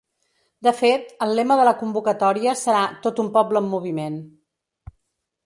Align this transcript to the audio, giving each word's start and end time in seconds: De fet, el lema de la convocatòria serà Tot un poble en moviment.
De 0.67 0.71
fet, 0.77 1.11
el 1.25 1.33
lema 1.39 1.57
de 1.59 1.67
la 1.69 1.73
convocatòria 1.81 2.57
serà 2.63 2.81
Tot 3.05 3.23
un 3.27 3.31
poble 3.37 3.63
en 3.67 3.69
moviment. 3.77 4.19